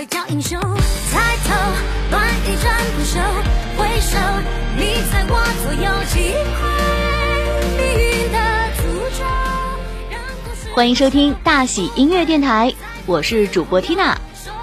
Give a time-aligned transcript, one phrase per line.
[0.00, 0.58] 才叫英雄。
[1.12, 1.54] 抬头，
[2.10, 3.20] 乱一阵不休，
[3.76, 4.16] 回首，
[4.74, 6.58] 你在我左右，击溃
[7.76, 8.38] 命运的
[8.78, 8.80] 诅
[9.18, 10.74] 咒。
[10.74, 12.72] 欢迎收听大喜音乐电台，
[13.04, 14.14] 我是主播 Tina，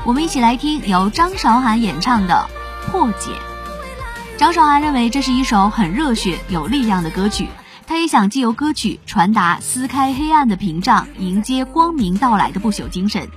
[0.06, 2.50] 我们一起来听由张韶涵演唱的
[2.90, 3.30] 《破解》。
[4.38, 7.48] 张韶涵认为这是一首很热血、有力量的歌曲。
[7.86, 13.30] 他也想借由歌曲传达撕开黑暗的屏障，迎接光明到来的不朽精神。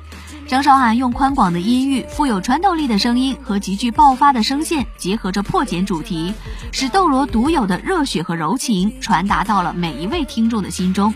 [0.50, 6.34] 张韶涵用宽广的音域、富有穿透力的声音和极具爆发的声线，结合着破茧主题，
[6.72, 11.14] 使斗罗独有的热血和柔情传达到了每一位听众的心中。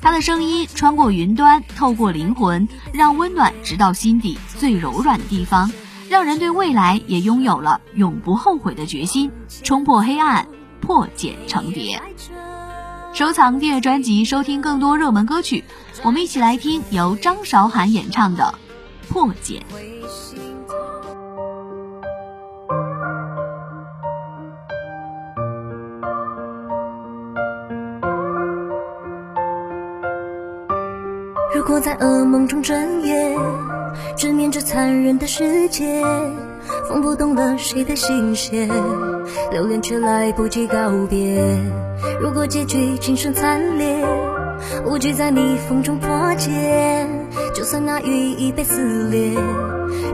[0.00, 5.70] 他的声音穿过云端，透过灵魂，让温暖直到心底最柔软的地方，
[6.08, 9.30] 让人对未来也拥有了永不后悔的决心，
[9.62, 10.48] 冲破黑暗，
[10.80, 12.02] 破茧成蝶。
[13.12, 15.62] 收藏订阅专辑，收听更多热门歌曲。
[16.02, 18.52] 我们一起来听由张韶涵演唱的
[19.14, 19.60] 《破茧》。
[31.54, 33.38] 如果在噩梦中睁眼，
[34.16, 36.02] 直面这残忍的世界，
[36.88, 38.68] 风拨动了谁的心弦，
[39.52, 41.40] 留恋却来不及告别。
[42.20, 44.04] 如果结局今生惨烈，
[44.94, 47.10] 无惧在逆风中破茧。
[47.52, 49.34] 就算那羽翼被撕裂，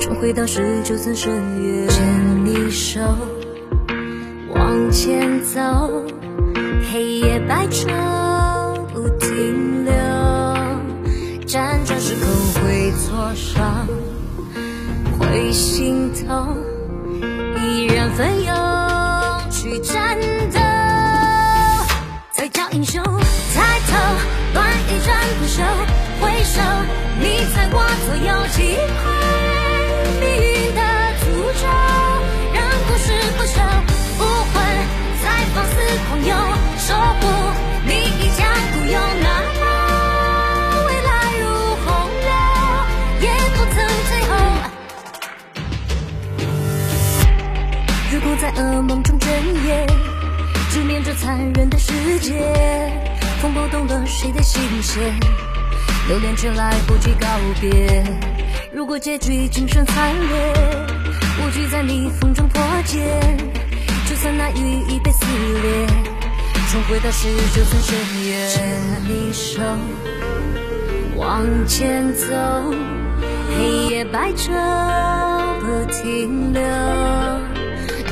[0.01, 1.31] 重回到十九层深
[1.63, 1.87] 渊。
[1.87, 2.99] 牵你手，
[4.55, 5.61] 往前走，
[6.91, 7.89] 黑夜白昼
[8.95, 9.93] 不停留。
[11.47, 13.87] 辗转时空会挫伤，
[15.19, 16.57] 会心痛，
[17.55, 18.55] 依然奋勇
[19.51, 20.19] 去战
[20.51, 20.59] 斗。
[22.33, 23.03] 才叫英雄。
[25.51, 25.63] 抬头，乱一阵不休，
[26.21, 26.63] 回首，
[27.19, 28.57] 你在我左右，击
[28.97, 29.03] 溃
[30.21, 30.81] 命运的
[31.21, 31.23] 诅
[31.61, 31.65] 咒，
[32.55, 33.59] 让故事不朽，
[34.19, 34.55] 武魂
[35.23, 35.75] 在放肆
[36.07, 36.31] 狂游，
[36.79, 36.89] 守
[37.21, 37.23] 护
[37.85, 38.39] 你一腔
[38.73, 39.63] 孤勇，哪怕
[40.87, 41.09] 未来
[41.41, 41.43] 如
[41.85, 41.89] 洪
[42.21, 42.31] 流，
[43.21, 43.27] 也
[43.57, 43.77] 不曾
[44.07, 44.33] 退后。
[48.13, 49.29] 如果在噩梦中睁
[49.67, 49.69] 眼，
[50.71, 52.33] 直面这残忍的世界，
[53.41, 55.19] 风拨动了谁的心弦，
[56.09, 57.27] 留恋却来不及告
[57.59, 58.05] 别。
[58.71, 60.55] 如果结局今生惨烈，
[61.43, 63.01] 无惧在逆风中破茧。
[64.07, 65.25] 就算那羽翼被撕
[65.63, 65.87] 裂，
[66.71, 67.97] 重回到十九层深
[68.29, 68.51] 渊。
[68.51, 68.79] 牵
[69.09, 69.63] 你手，
[71.17, 72.27] 往前走，
[73.57, 74.53] 黑夜白昼
[75.61, 76.61] 不停留。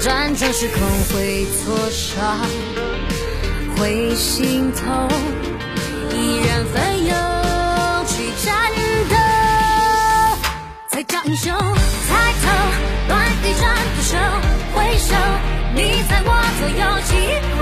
[0.01, 0.81] 辗转时空
[1.13, 2.39] 会挫伤，
[3.79, 5.09] 会心痛，
[6.13, 7.15] 依然奋勇
[8.07, 8.53] 去战
[9.09, 9.15] 斗，
[10.89, 11.55] 才叫英雄。
[11.55, 12.11] 抬
[12.43, 12.47] 头，
[13.09, 13.63] 乱一转
[13.95, 14.17] 不休，
[14.75, 15.15] 回首，
[15.75, 17.11] 你在我左右，击
[17.55, 17.58] 溃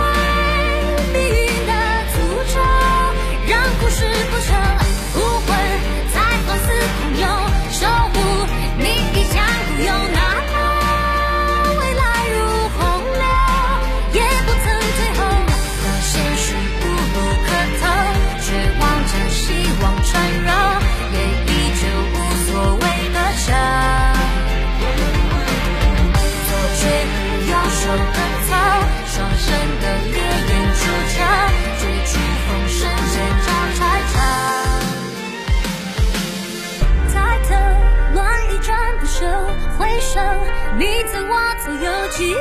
[42.17, 42.39] 击溃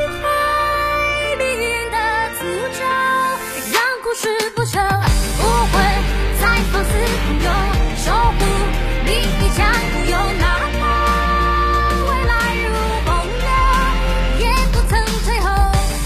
[1.38, 1.98] 命运的
[2.40, 2.42] 诅
[2.72, 2.80] 咒，
[3.74, 4.24] 让故事
[4.56, 5.74] 不朽，武魂
[6.40, 7.48] 在放肆狂游，
[7.98, 8.08] 守
[8.40, 8.40] 护
[9.04, 10.44] 你一腔孤勇，哪
[10.80, 10.82] 怕
[12.08, 12.32] 未来
[12.64, 12.66] 如
[13.04, 13.08] 洪
[13.44, 13.52] 流，
[14.40, 15.46] 也不曾退后。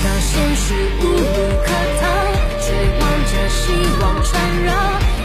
[0.04, 0.66] 当现实
[1.00, 1.22] 无路
[1.64, 1.70] 可
[2.02, 2.04] 逃，
[2.66, 2.68] 绝
[3.00, 3.62] 望着希
[4.02, 4.34] 望缠
[4.66, 4.68] 绕，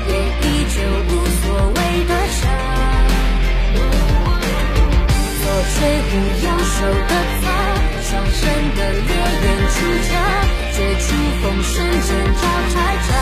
[0.06, 0.12] 也
[0.43, 0.76] 依旧
[1.09, 1.43] 无所
[1.76, 2.43] 谓的笑。
[5.41, 5.44] 做
[5.78, 6.12] 最后
[6.44, 6.76] 要守
[7.08, 7.47] 的操，
[8.35, 8.43] 山
[8.75, 9.11] 的烈
[9.43, 10.11] 焰出鞘，
[10.75, 11.07] 绝处
[11.41, 12.43] 逢生，见招
[12.73, 12.75] 拆
[13.09, 13.13] 招。